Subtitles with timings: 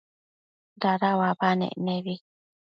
[0.81, 2.15] dada uabanec nebi